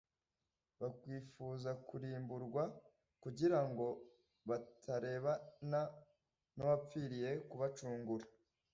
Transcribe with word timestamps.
Bakwifuza 0.79 1.69
kurimburwa 1.87 2.63
kugira 3.23 3.59
ngo 3.67 3.87
batarebana 4.49 5.81
nuwapfiriye 6.55 7.31
kubacungura 7.49 8.25